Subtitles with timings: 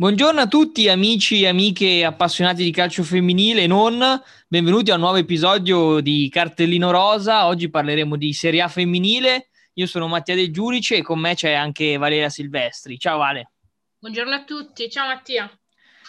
[0.00, 4.02] Buongiorno a tutti amici e amiche appassionati di calcio femminile e non,
[4.48, 9.84] benvenuti a un nuovo episodio di Cartellino Rosa, oggi parleremo di Serie A femminile, io
[9.84, 13.50] sono Mattia Del Giudice e con me c'è anche Valeria Silvestri, ciao Vale.
[13.98, 15.50] Buongiorno a tutti, ciao Mattia.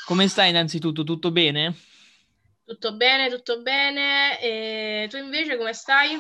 [0.06, 1.76] Come stai innanzitutto, tutto bene?
[2.64, 6.12] Tutto bene, tutto bene, e tu invece come stai?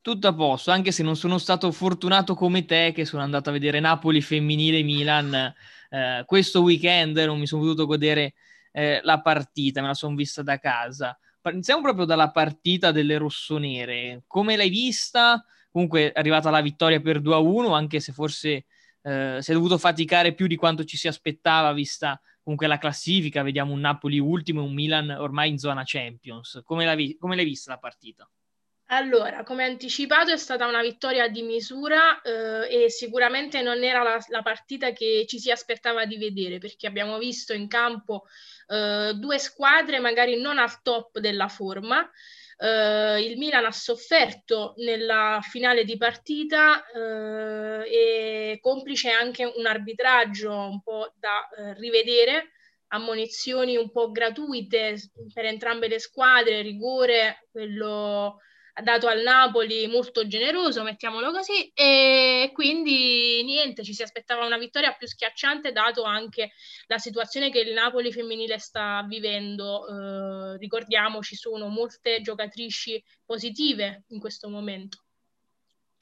[0.00, 3.52] Tutto a posto, anche se non sono stato fortunato come te che sono andato a
[3.52, 5.54] vedere Napoli femminile Milan
[5.94, 8.34] eh, questo weekend non mi sono potuto godere
[8.72, 11.16] eh, la partita, me la sono vista da casa.
[11.44, 14.24] Iniziamo proprio dalla partita delle rossonere.
[14.26, 15.44] Come l'hai vista?
[15.70, 18.64] Comunque è arrivata la vittoria per 2-1, anche se forse
[19.02, 23.42] eh, si è dovuto faticare più di quanto ci si aspettava, vista comunque la classifica.
[23.42, 26.62] Vediamo un Napoli ultimo e un Milan ormai in zona Champions.
[26.64, 28.28] Come, l'hai, come l'hai vista la partita?
[28.88, 34.22] Allora, come anticipato è stata una vittoria di misura eh, e sicuramente non era la,
[34.28, 38.26] la, partita che ci si aspettava di vedere perché abbiamo visto in campo
[38.68, 42.08] eh, due squadre magari non al top della forma.
[42.58, 50.52] Eh, il Milan ha sofferto nella finale di partita eh, e complice anche un arbitraggio
[50.52, 52.50] un po' da eh, rivedere
[52.88, 54.96] ammonizioni un po' gratuite
[55.32, 58.40] per entrambe le squadre, rigore, quello
[58.82, 64.92] dato al Napoli molto generoso, mettiamolo così, e quindi niente, ci si aspettava una vittoria
[64.92, 66.52] più schiacciante dato anche
[66.86, 69.86] la situazione che il Napoli femminile sta vivendo.
[69.86, 75.04] Eh, ricordiamo, sono molte giocatrici positive in questo momento.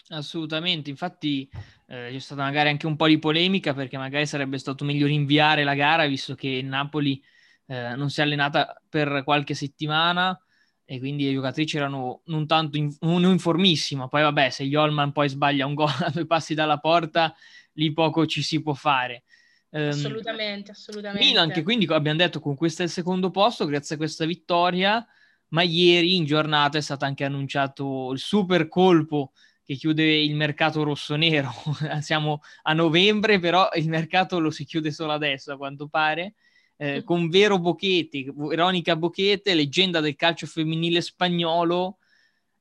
[0.09, 1.48] Assolutamente, infatti
[1.86, 5.64] eh, c'è stata magari anche un po' di polemica perché magari sarebbe stato meglio rinviare
[5.64, 7.23] la gara visto che il Napoli
[7.67, 10.39] eh, non si è allenata per qualche settimana
[10.84, 14.08] e quindi le giocatrici erano non tanto in, non informissima.
[14.08, 17.34] Poi vabbè, se Yolman poi sbaglia un gol a due passi dalla porta,
[17.72, 19.24] lì poco ci si può fare.
[19.70, 21.24] Um, assolutamente, assolutamente.
[21.24, 25.06] Milan che quindi abbiamo detto con questo è il secondo posto grazie a questa vittoria,
[25.48, 29.33] ma ieri in giornata è stato anche annunciato il super colpo
[29.64, 31.51] che chiude il mercato rosso-nero.
[32.01, 36.34] Siamo a novembre, però il mercato lo si chiude solo adesso, a quanto pare
[36.83, 41.98] eh, con Vero Bochete, Veronica Bochete, leggenda del calcio femminile spagnolo,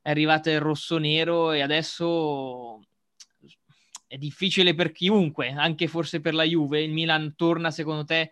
[0.00, 2.86] è arrivata il rosso-nero e adesso
[4.06, 6.84] è difficile per chiunque, anche forse per la Juve.
[6.84, 8.30] Il Milan torna, secondo te,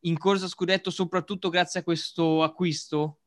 [0.00, 3.18] in corsa scudetto soprattutto grazie a questo acquisto?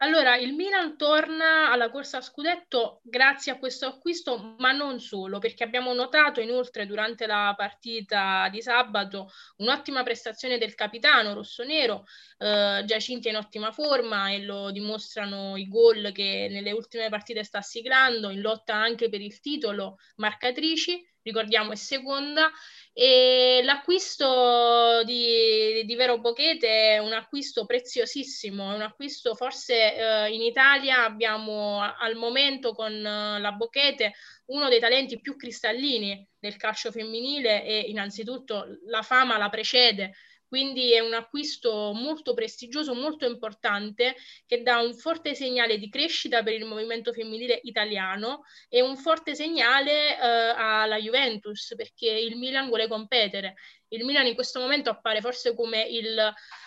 [0.00, 5.38] Allora, il Milan torna alla corsa a scudetto grazie a questo acquisto, ma non solo,
[5.38, 12.04] perché abbiamo notato inoltre durante la partita di sabato un'ottima prestazione del capitano rossonero,
[12.38, 17.42] eh, Giacinti è in ottima forma e lo dimostrano i gol che nelle ultime partite
[17.42, 22.50] sta siglando, in lotta anche per il titolo marcatrici, ricordiamo è seconda,
[22.92, 30.32] e l'acquisto di, di Vero Bochete è un acquisto preziosissimo, è un acquisto forse eh,
[30.32, 34.14] in Italia abbiamo al momento con eh, la Bochete
[34.46, 40.14] uno dei talenti più cristallini del calcio femminile e innanzitutto la fama la precede
[40.48, 44.14] quindi è un acquisto molto prestigioso, molto importante,
[44.46, 49.34] che dà un forte segnale di crescita per il movimento femminile italiano e un forte
[49.34, 50.18] segnale eh,
[50.56, 53.54] alla Juventus, perché il Milan vuole competere.
[53.88, 56.18] Il Milan in questo momento appare forse come il,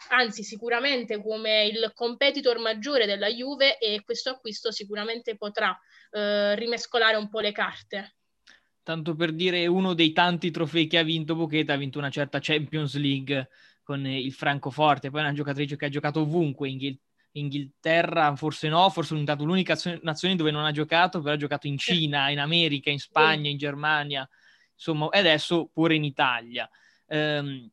[0.09, 5.77] anzi sicuramente come il competitor maggiore della Juve e questo acquisto sicuramente potrà
[6.11, 8.18] eh, rimescolare un po' le carte
[8.89, 12.39] tanto per dire uno dei tanti trofei che ha vinto Bocheta, ha vinto una certa
[12.41, 13.49] Champions League
[13.83, 16.97] con il Francoforte, poi è una giocatrice che ha giocato ovunque, in
[17.33, 21.67] Inghilterra forse no, forse è stata l'unica nazione dove non ha giocato, però ha giocato
[21.67, 24.27] in Cina, in America, in Spagna, in Germania,
[24.73, 26.67] insomma, e adesso pure in Italia.
[27.05, 27.69] Um,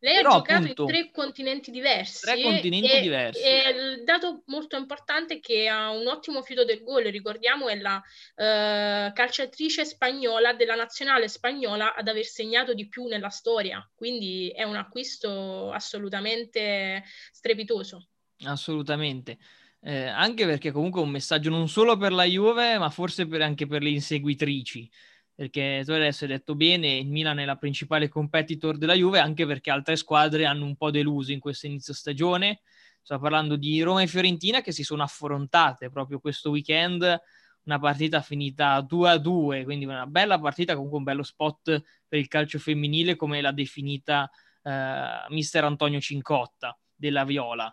[0.00, 2.26] lei Però, ha giocato appunto, in tre continenti diversi.
[2.26, 3.42] Tre continenti e, diversi.
[3.42, 7.76] E il dato molto importante è che ha un ottimo fiuto del gol, ricordiamo, è
[7.76, 13.88] la uh, calciatrice spagnola della nazionale spagnola ad aver segnato di più nella storia.
[13.94, 18.08] Quindi è un acquisto assolutamente strepitoso.
[18.44, 19.38] Assolutamente.
[19.80, 23.40] Eh, anche perché comunque è un messaggio non solo per la Juve, ma forse per,
[23.40, 24.90] anche per le inseguitrici
[25.36, 29.44] perché tu adesso hai detto bene, il Milan è la principale competitor della Juve, anche
[29.44, 32.62] perché altre squadre hanno un po' deluso in questo inizio stagione.
[33.02, 37.02] Sto parlando di Roma e Fiorentina che si sono affrontate proprio questo weekend,
[37.64, 42.18] una partita finita 2 a 2, quindi una bella partita, comunque un bello spot per
[42.18, 44.30] il calcio femminile, come l'ha definita
[44.62, 47.72] eh, mister Antonio Cincotta della Viola.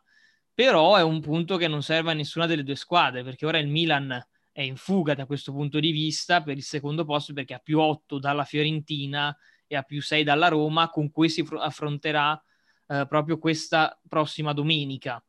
[0.53, 3.69] Però è un punto che non serve a nessuna delle due squadre, perché ora il
[3.69, 4.21] Milan
[4.53, 7.79] è in fuga da questo punto di vista per il secondo posto perché ha più
[7.79, 9.35] 8 dalla Fiorentina
[9.67, 12.41] e ha più 6 dalla Roma con cui si affronterà
[12.87, 15.21] eh, proprio questa prossima domenica.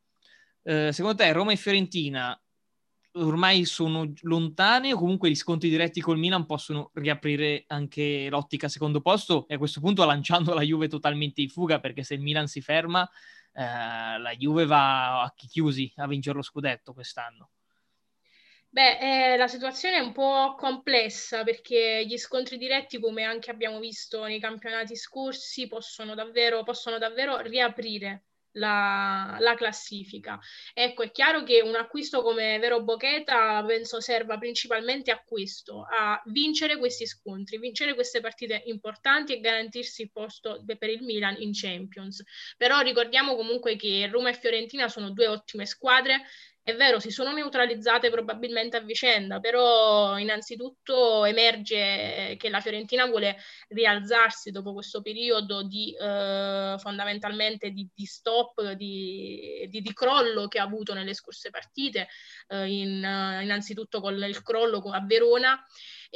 [0.63, 2.39] Eh, secondo te Roma e Fiorentina
[3.17, 9.01] ormai sono lontane o comunque gli sconti diretti col Milan possono riaprire anche l'ottica secondo
[9.01, 12.47] posto e a questo punto lanciando la Juve totalmente in fuga perché se il Milan
[12.47, 13.09] si ferma
[13.53, 17.51] eh, la Juve va a chi chiusi a vincere lo scudetto quest'anno.
[18.75, 23.79] Beh, eh, la situazione è un po' complessa perché gli scontri diretti, come anche abbiamo
[23.79, 28.25] visto nei campionati scorsi, possono davvero, possono davvero riaprire
[28.55, 30.41] la, la, classifica.
[30.73, 36.21] Ecco, è chiaro che un acquisto come Vero Bocheta penso serva principalmente a questo, a
[36.27, 41.53] vincere questi scontri, vincere queste partite importanti e garantirsi il posto per il Milan in
[41.53, 42.25] Champions.
[42.57, 46.23] Però ricordiamo comunque che Roma e Fiorentina sono due ottime squadre
[46.65, 53.37] è vero, si sono neutralizzate probabilmente a vicenda, però innanzitutto emerge che la Fiorentina vuole
[53.69, 60.59] rialzarsi dopo questo periodo di eh, fondamentalmente di, di stop, di, di, di, crollo che
[60.59, 62.09] ha avuto nelle scorse partite,
[62.49, 62.95] eh, in,
[63.43, 65.63] innanzitutto con il crollo a Verona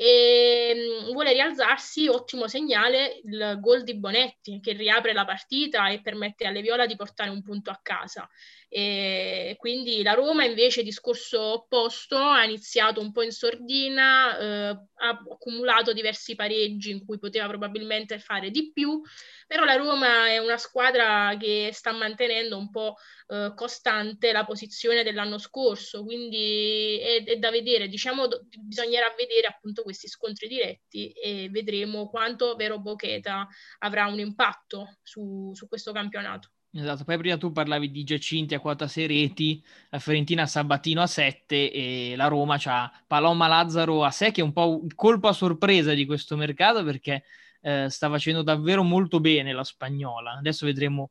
[0.01, 6.01] e mm, vuole rialzarsi, ottimo segnale, il gol di Bonetti che riapre la partita e
[6.01, 8.29] permette alle Viola di portare un punto a casa.
[8.71, 15.09] E quindi la Roma invece discorso opposto ha iniziato un po' in sordina, eh, ha
[15.33, 19.01] accumulato diversi pareggi in cui poteva probabilmente fare di più,
[19.47, 22.97] però la Roma è una squadra che sta mantenendo un po'
[23.29, 28.29] eh, costante la posizione dell'anno scorso, quindi è, è da vedere, diciamo
[28.59, 33.49] bisognerà vedere appunto questi scontri diretti e vedremo quanto Vero Bocheta
[33.79, 36.51] avrà un impatto su, su questo campionato.
[36.71, 41.07] Esatto, poi prima tu parlavi di Giacinti a quota 6 reti, la Fiorentina Sabatino a
[41.07, 45.29] 7 e la Roma c'ha Paloma Lazzaro a 6 che è un po' il colpo
[45.29, 47.25] a sorpresa di questo mercato perché
[47.63, 50.33] eh, sta facendo davvero molto bene la spagnola.
[50.33, 51.11] Adesso vedremo,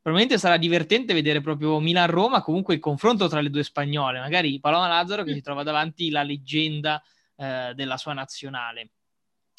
[0.00, 4.88] probabilmente sarà divertente vedere proprio Milan-Roma, comunque il confronto tra le due spagnole, magari Paloma
[4.88, 7.02] Lazzaro che si trova davanti la leggenda
[7.36, 8.90] eh, della sua nazionale.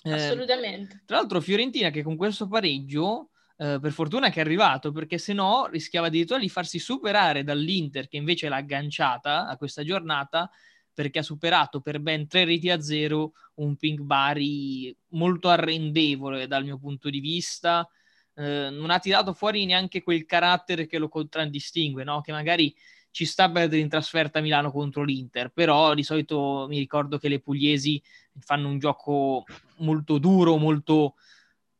[0.03, 1.03] Eh, Assolutamente.
[1.05, 5.31] Tra l'altro Fiorentina che con questo pareggio Uh, per fortuna che è arrivato, perché se
[5.31, 10.51] no rischiava addirittura di farsi superare dall'Inter, che invece l'ha agganciata a questa giornata,
[10.95, 16.63] perché ha superato per ben tre reti a zero un Pink Bari molto arrendevole dal
[16.63, 17.87] mio punto di vista.
[18.33, 22.21] Eh, non ha tirato fuori neanche quel carattere che lo contraddistingue, no?
[22.21, 22.73] che magari
[23.15, 27.17] ci sta a perdere in trasferta a Milano contro l'Inter, però di solito mi ricordo
[27.17, 28.03] che le pugliesi
[28.39, 29.45] fanno un gioco
[29.77, 31.15] molto duro, molto,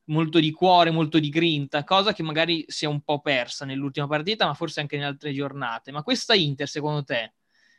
[0.06, 4.08] molto di cuore, molto di grinta, cosa che magari si è un po' persa nell'ultima
[4.08, 5.92] partita, ma forse anche in altre giornate.
[5.92, 7.34] Ma questa Inter, secondo te,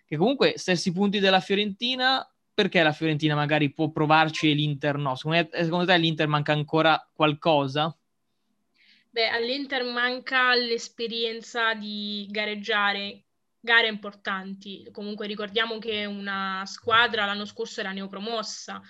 [0.04, 5.14] che comunque stessi punti della Fiorentina, perché la Fiorentina magari può provarci e l'Inter no?
[5.16, 7.96] Secondo, te, secondo te all'Inter manca ancora qualcosa?
[9.08, 13.22] Beh, all'Inter manca l'esperienza di gareggiare
[13.66, 14.88] gare importanti.
[14.92, 18.80] Comunque ricordiamo che una squadra l'anno scorso era neopromossa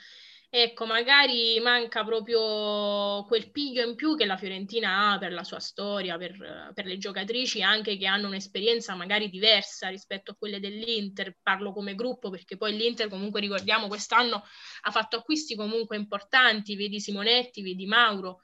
[0.48, 5.58] Ecco, magari manca proprio quel piglio in più che la Fiorentina ha per la sua
[5.58, 11.36] storia, per, per, le giocatrici anche che hanno un'esperienza magari diversa rispetto a quelle dell'Inter.
[11.42, 14.44] Parlo come gruppo perché poi l'Inter comunque ricordiamo quest'anno
[14.82, 18.40] ha fatto acquisti comunque importanti, vedi Simonetti, vedi Mauro.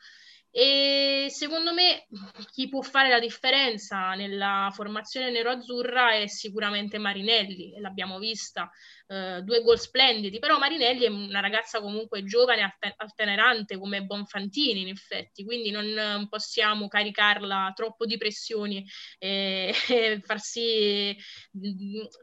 [0.55, 2.07] E secondo me
[2.53, 8.71] chi può fare la differenza nella formazione nero-azzurra è sicuramente Marinelli, l'abbiamo vista,
[9.07, 14.89] eh, due gol splendidi, però Marinelli è una ragazza comunque giovane, altenerante come Bonfantini in
[14.89, 18.85] effetti, quindi non possiamo caricarla troppo di pressioni
[19.19, 21.17] e, e far sì,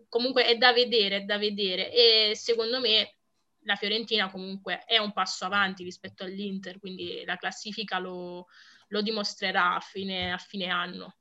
[0.08, 1.92] comunque è da vedere, è da vedere.
[1.92, 3.16] E secondo me
[3.64, 8.48] la Fiorentina comunque è un passo avanti rispetto all'Inter, quindi la classifica lo,
[8.88, 11.16] lo dimostrerà a fine, a fine anno.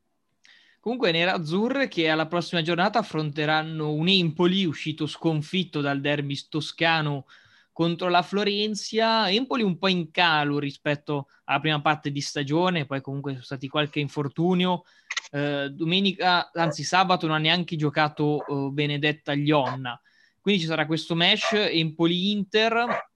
[0.81, 7.27] Comunque nerazzurre che alla prossima giornata affronteranno un Empoli uscito sconfitto dal derby toscano
[7.73, 9.31] contro la Florenzia.
[9.31, 13.69] Empoli un po' in calo rispetto alla prima parte di stagione, poi comunque sono stati
[13.69, 14.85] qualche infortunio.
[15.31, 20.01] Eh, domenica, anzi sabato, non ha neanche giocato eh, Benedetta Glionna.
[20.49, 23.11] Quindi ci sarà questo match Empoli-Inter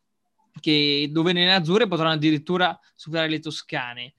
[0.60, 4.12] che, dove nelle azzurre potranno addirittura superare le toscane.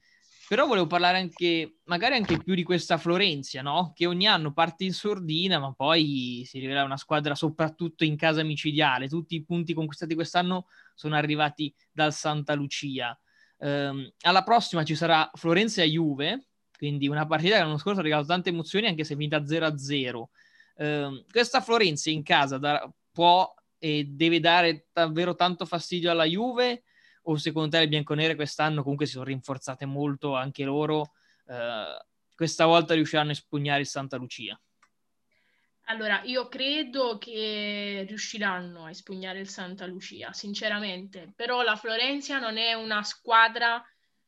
[0.48, 3.91] Però volevo parlare anche, magari anche più di questa Florenzia, no?
[3.93, 8.41] Che ogni anno parte in sordina, ma poi si rivela una squadra soprattutto in casa
[8.41, 9.08] micidiale.
[9.08, 10.65] Tutti i punti conquistati quest'anno
[10.96, 13.15] sono arrivati dal Santa Lucia.
[13.58, 18.50] Um, alla prossima ci sarà Florenzia-Juve, quindi una partita che l'anno scorso ha regalato tante
[18.50, 20.24] emozioni, anche se è finita 0-0.
[20.75, 26.84] Um, questa Florenzia in casa da, può e deve dare davvero tanto fastidio alla Juve
[27.24, 31.13] o secondo te le bianconere quest'anno comunque si sono rinforzate molto anche loro
[31.48, 32.05] eh,
[32.36, 34.60] questa volta riusciranno a espugnare il Santa Lucia?
[35.88, 42.58] Allora, io credo che riusciranno a espugnare il Santa Lucia, sinceramente, però la Florenza non
[42.58, 43.84] è una squadra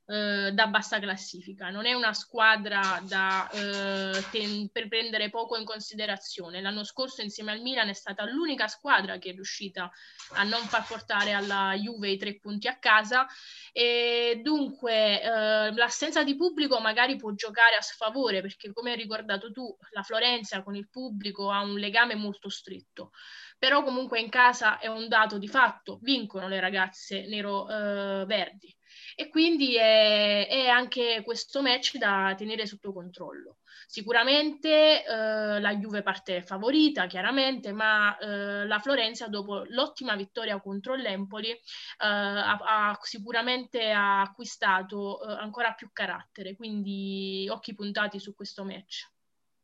[0.07, 5.65] eh, da bassa classifica, non è una squadra da, eh, ten- per prendere poco in
[5.65, 6.61] considerazione.
[6.61, 9.91] L'anno scorso insieme al Milan è stata l'unica squadra che è riuscita
[10.33, 13.25] a non far portare alla Juve i tre punti a casa
[13.71, 19.51] e dunque eh, l'assenza di pubblico magari può giocare a sfavore perché come hai ricordato
[19.51, 23.11] tu la Florenza con il pubblico ha un legame molto stretto
[23.57, 28.67] però comunque in casa è un dato di fatto, vincono le ragazze nero-verdi.
[28.67, 28.75] Eh,
[29.15, 33.57] e quindi è, è, anche questo match da tenere sotto controllo.
[33.87, 40.95] Sicuramente eh, la Juve parte favorita, chiaramente, ma eh, la Florenza dopo l'ottima vittoria contro
[40.95, 41.59] l'Empoli eh,
[41.97, 49.09] ha, ha, sicuramente ha acquistato eh, ancora più carattere, quindi occhi puntati su questo match.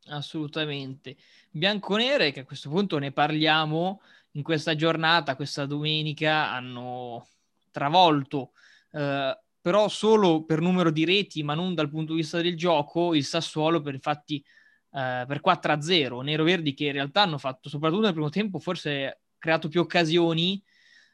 [0.06, 1.16] Assolutamente.
[1.50, 4.00] Bianconere, che a questo punto ne parliamo,
[4.32, 7.28] in questa giornata, questa domenica, hanno
[7.70, 8.52] travolto
[8.92, 13.14] eh, però solo per numero di reti, ma non dal punto di vista del gioco,
[13.14, 14.44] il Sassuolo per infatti
[14.92, 19.20] eh, per 4-0, Nero Verdi che in realtà hanno fatto, soprattutto nel primo tempo, forse
[19.38, 20.62] creato più occasioni,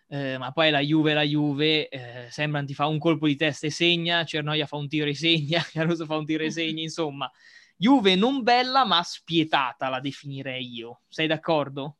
[0.08, 3.66] eh, ma poi la Juve, la Juve, eh, sembra ti fa un colpo di testa
[3.66, 7.30] e segna, Cernoia fa un tiro e segna, Caruso fa un tiro e segna, insomma,
[7.76, 11.97] Juve non bella ma spietata la definirei io, sei d'accordo?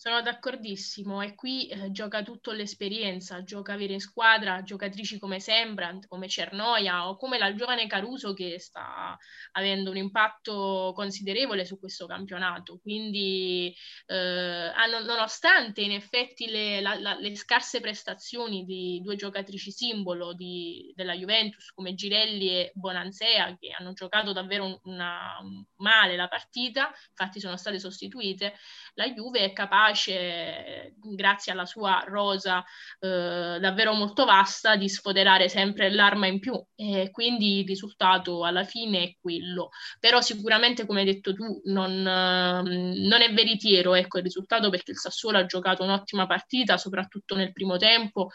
[0.00, 6.06] Sono d'accordissimo e qui eh, gioca tutto l'esperienza, gioca avere in squadra giocatrici come Sembrant,
[6.06, 9.18] come Cernoia o come la giovane Caruso che sta
[9.50, 12.78] avendo un impatto considerevole su questo campionato.
[12.78, 13.74] Quindi
[14.06, 14.70] eh,
[15.04, 21.14] nonostante in effetti le, la, la, le, scarse prestazioni di due giocatrici simbolo di, della
[21.14, 25.40] Juventus come Girelli e Bonanzea che hanno giocato davvero una,
[25.78, 28.54] male la partita, infatti sono state sostituite,
[28.94, 32.64] la Juve è capace capace, grazie alla sua rosa
[33.00, 36.60] eh, davvero molto vasta, di sfoderare sempre l'arma in più.
[36.74, 39.70] E quindi il risultato alla fine è quello.
[39.98, 44.98] Però sicuramente, come hai detto tu, non, non è veritiero ecco, il risultato perché il
[44.98, 48.30] Sassuolo ha giocato un'ottima partita, soprattutto nel primo tempo.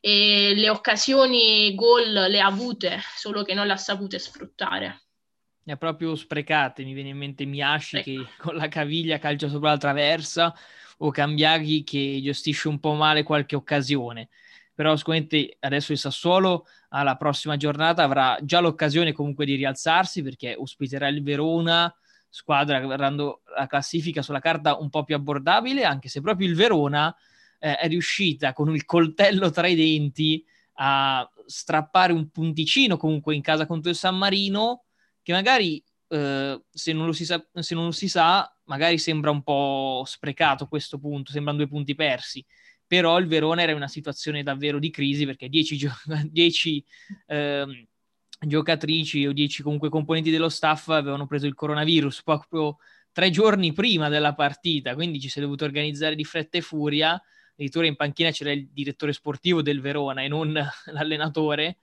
[0.00, 5.03] E le occasioni gol le ha avute, solo che non le ha sapute sfruttare
[5.64, 6.84] ne ha proprio sprecate.
[6.84, 8.04] Mi viene in mente Miyashi ecco.
[8.04, 10.54] che con la caviglia calcia sopra la traversa
[10.98, 14.28] o Cambiaghi che gestisce un po' male qualche occasione.
[14.74, 20.54] Però sicuramente adesso il Sassuolo alla prossima giornata avrà già l'occasione comunque di rialzarsi perché
[20.56, 21.94] ospiterà il Verona,
[22.28, 26.56] squadra che verranno la classifica sulla carta un po' più abbordabile, anche se proprio il
[26.56, 27.14] Verona
[27.60, 30.44] eh, è riuscita con il coltello tra i denti
[30.78, 34.83] a strappare un punticino comunque in casa contro il San Marino
[35.24, 39.30] che magari eh, se, non lo si sa, se non lo si sa, magari sembra
[39.30, 42.44] un po' sprecato questo punto, sembrano due punti persi.
[42.86, 45.90] Però il Verona era in una situazione davvero di crisi perché 10 gio-
[47.26, 47.88] eh,
[48.38, 52.76] giocatrici o 10 comunque componenti dello staff avevano preso il coronavirus proprio
[53.10, 57.20] tre giorni prima della partita, quindi ci si è dovuto organizzare di fretta e furia.
[57.52, 60.52] Addirittura in panchina c'era il direttore sportivo del Verona e non
[60.92, 61.78] l'allenatore.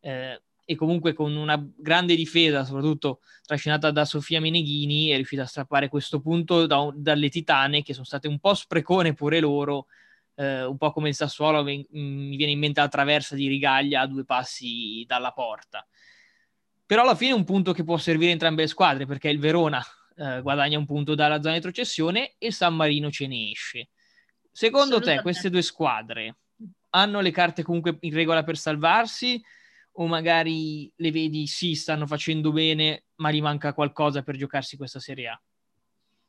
[0.00, 5.46] Eh, e comunque con una grande difesa, soprattutto trascinata da Sofia Meneghini, è riuscita a
[5.46, 9.86] strappare questo punto da, dalle Titane, che sono state un po' sprecone pure loro,
[10.34, 14.06] eh, un po' come il Sassuolo, mi viene in mente la traversa di Rigaglia a
[14.06, 15.86] due passi dalla porta.
[16.84, 19.80] Però alla fine è un punto che può servire entrambe le squadre, perché il Verona
[20.16, 23.88] eh, guadagna un punto dalla zona di retrocessione e San Marino ce ne esce.
[24.50, 26.38] Secondo te queste due squadre
[26.90, 29.40] hanno le carte comunque in regola per salvarsi?
[29.96, 35.00] O magari le vedi sì, stanno facendo bene, ma gli manca qualcosa per giocarsi questa
[35.00, 35.40] Serie A?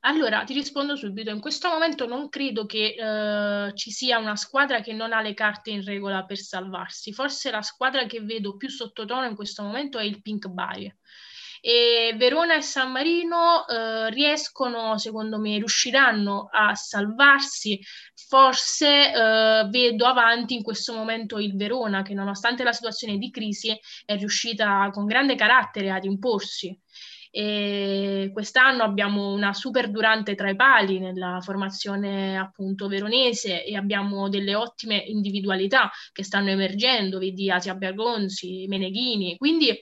[0.01, 1.31] Allora, ti rispondo subito.
[1.31, 5.33] In questo momento non credo che eh, ci sia una squadra che non ha le
[5.33, 7.11] carte in regola per salvarsi.
[7.11, 10.95] Forse la squadra che vedo più sottotono in questo momento è il Pink Bari
[11.61, 17.79] e Verona e San Marino eh, riescono, secondo me, riusciranno a salvarsi.
[18.29, 23.77] Forse eh, vedo avanti in questo momento il Verona, che nonostante la situazione di crisi
[24.05, 26.77] è riuscita con grande carattere ad imporsi.
[27.29, 34.29] E quest'anno abbiamo una super durante tra i pali nella formazione appunto veronese e abbiamo
[34.29, 39.79] delle ottime individualità che stanno emergendo, vedi Asia Bergonzi, Meneghini, quindi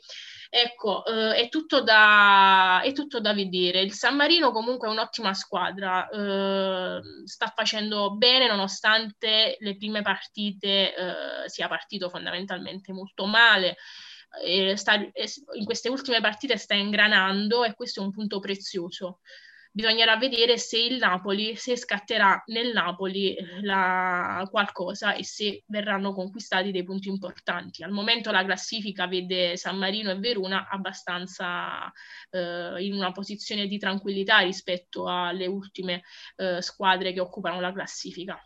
[0.50, 3.82] Ecco, eh, è, tutto da, è, tutto da, vedere.
[3.82, 10.96] Il San Marino comunque è un'ottima squadra, eh, sta facendo bene nonostante le prime partite
[10.96, 13.78] eh, sia partito fondamentalmente molto male.
[14.44, 19.20] eh, sta, in queste ultime partite sta ingranando e questo è un punto prezioso
[19.76, 26.72] bisognerà vedere se il Napoli, se scatterà nel Napoli la, qualcosa e se verranno conquistati
[26.72, 27.84] dei punti importanti.
[27.84, 31.92] Al momento la classifica vede San Marino e Verona abbastanza
[32.30, 36.04] eh, in una posizione di tranquillità rispetto alle ultime
[36.38, 38.40] eh, squadre che occupano la classifica.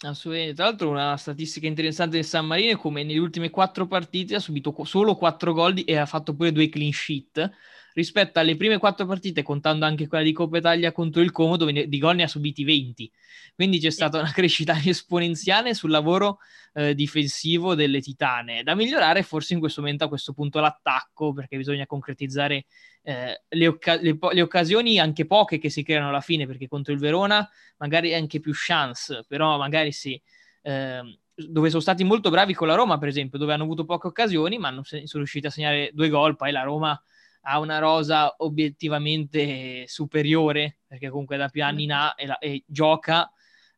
[0.00, 0.54] Assolutamente.
[0.54, 4.40] Tra l'altro, una statistica interessante del San Marino è come nelle ultime quattro partite ha
[4.40, 7.50] subito solo quattro gol e ha fatto pure due clean sheet
[7.94, 11.88] rispetto alle prime quattro partite, contando anche quella di Coppa Italia contro il Como, dove
[11.88, 13.10] di gol ne ha subiti 20.
[13.54, 16.38] Quindi c'è stata una crescita esponenziale sul lavoro
[16.74, 18.62] eh, difensivo delle Titane.
[18.62, 22.64] Da migliorare forse in questo momento a questo punto l'attacco, perché bisogna concretizzare
[23.02, 26.68] eh, le, occa- le, po- le, occasioni, anche poche che si creano alla fine, perché
[26.68, 30.20] contro il Verona magari anche più chance, però magari sì.
[30.62, 34.06] Eh, dove sono stati molto bravi con la Roma, per esempio, dove hanno avuto poche
[34.06, 36.36] occasioni, ma non sono riusciti a segnare due gol.
[36.36, 37.00] Poi la Roma
[37.42, 42.62] ha una rosa obiettivamente superiore, perché comunque da più anni in A e, la, e
[42.66, 43.30] gioca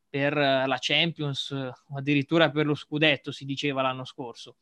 [0.09, 4.56] per la Champions o addirittura per lo scudetto, si diceva l'anno scorso.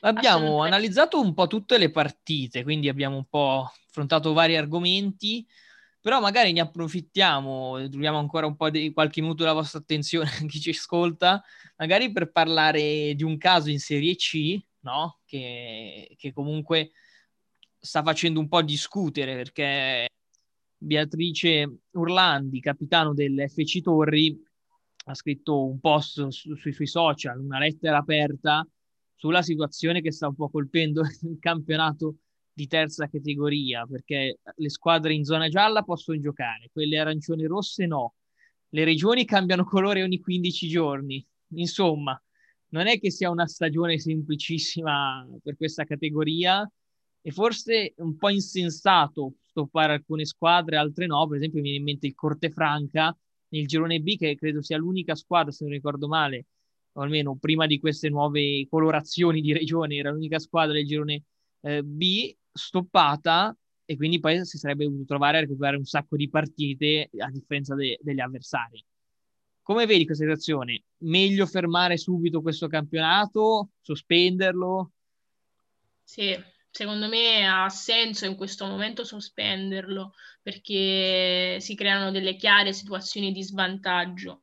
[0.00, 5.46] Abbiamo analizzato un po' tutte le partite, quindi abbiamo un po' affrontato vari argomenti,
[6.00, 10.60] però magari ne approfittiamo, troviamo ancora un po' di qualche minuto la vostra attenzione, chi
[10.60, 11.42] ci ascolta,
[11.78, 15.18] magari per parlare di un caso in Serie C, no?
[15.24, 16.92] Che, che comunque
[17.86, 20.08] sta facendo un po' discutere perché
[20.76, 24.36] Beatrice Urlandi, capitano dell'FC Torri,
[25.08, 28.66] ha scritto un post su, sui suoi social, una lettera aperta
[29.14, 32.16] sulla situazione che sta un po' colpendo il campionato
[32.52, 38.14] di terza categoria, perché le squadre in zona gialla possono giocare, quelle arancioni rosse no.
[38.70, 41.24] Le regioni cambiano colore ogni 15 giorni.
[41.50, 42.20] Insomma,
[42.70, 46.68] non è che sia una stagione semplicissima per questa categoria
[47.26, 51.84] e forse un po' insensato stoppare alcune squadre, altre no, per esempio mi viene in
[51.84, 53.16] mente il Corte Franca
[53.48, 56.46] nel girone B che credo sia l'unica squadra, se non ricordo male,
[56.92, 61.24] o almeno prima di queste nuove colorazioni di regione, era l'unica squadra del girone
[61.62, 66.28] eh, B stoppata e quindi poi si sarebbe dovuto trovare a recuperare un sacco di
[66.28, 68.84] partite a differenza de- degli avversari.
[69.62, 70.84] Come vedi questa situazione?
[70.98, 74.92] Meglio fermare subito questo campionato, sospenderlo?
[76.04, 80.12] Sì, secondo me ha senso in questo momento sospenderlo
[80.42, 84.42] perché si creano delle chiare situazioni di svantaggio.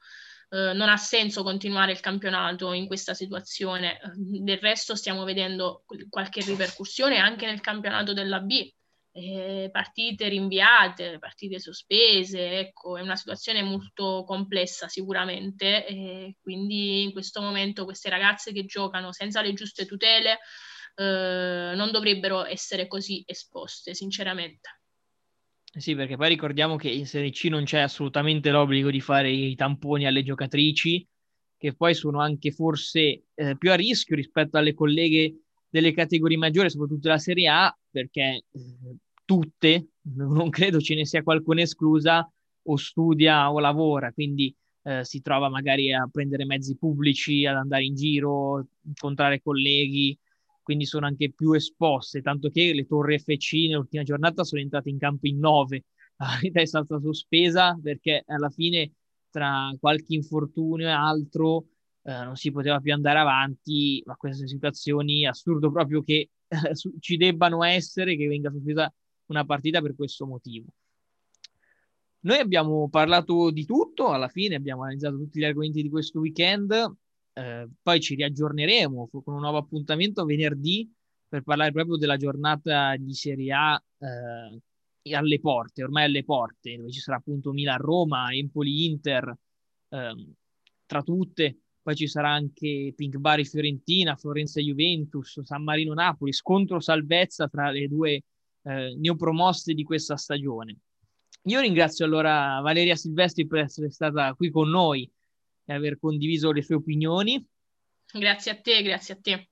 [0.50, 4.00] Uh, non ha senso continuare il campionato in questa situazione.
[4.16, 8.68] Del resto stiamo vedendo qualche ripercussione anche nel campionato della B.
[9.12, 15.86] Eh, partite rinviate, partite sospese, ecco, è una situazione molto complessa sicuramente.
[15.86, 20.40] Eh, quindi in questo momento queste ragazze che giocano senza le giuste tutele
[20.96, 24.70] eh, non dovrebbero essere così esposte, sinceramente.
[25.76, 29.56] Sì, perché poi ricordiamo che in Serie C non c'è assolutamente l'obbligo di fare i
[29.56, 31.08] tamponi alle giocatrici,
[31.58, 36.70] che poi sono anche forse eh, più a rischio rispetto alle colleghe delle categorie maggiori,
[36.70, 42.30] soprattutto della Serie A, perché eh, tutte, non credo ce ne sia qualcuna esclusa,
[42.66, 47.84] o studia o lavora, quindi eh, si trova magari a prendere mezzi pubblici, ad andare
[47.84, 50.18] in giro, incontrare colleghi,
[50.64, 54.98] quindi sono anche più esposte, tanto che le torri FC nell'ultima giornata sono entrate in
[54.98, 55.86] campo in nove,
[56.18, 58.94] la partita è stata sospesa perché alla fine
[59.30, 61.66] tra qualche infortunio e altro
[62.04, 67.18] eh, non si poteva più andare avanti, ma queste situazioni assurdo proprio che eh, ci
[67.18, 68.92] debbano essere, che venga sospesa
[69.28, 70.68] una partita per questo motivo.
[72.22, 76.96] Noi abbiamo parlato di tutto, alla fine abbiamo analizzato tutti gli argomenti di questo weekend.
[77.34, 80.92] Eh, poi ci riaggiorneremo con un nuovo appuntamento venerdì
[81.28, 86.92] per parlare proprio della giornata di Serie A eh, alle porte, ormai alle porte, dove
[86.92, 89.36] ci sarà appunto Milan-Roma, Empoli-Inter,
[89.90, 90.28] eh,
[90.86, 91.58] tra tutte.
[91.82, 98.24] Poi ci sarà anche Pink Bari-Fiorentina, Florenza-Juventus, San Marino-Napoli, scontro salvezza tra le due
[98.62, 100.78] eh, neopromosse di questa stagione.
[101.46, 105.12] Io ringrazio allora Valeria Silvestri per essere stata qui con noi
[105.66, 107.46] e aver condiviso le sue opinioni.
[108.12, 109.50] Grazie a te, grazie a te.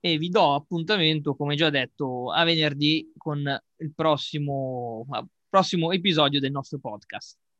[0.00, 3.40] E vi do appuntamento, come già detto, a venerdì con
[3.76, 5.06] il prossimo,
[5.48, 7.38] prossimo episodio del nostro podcast.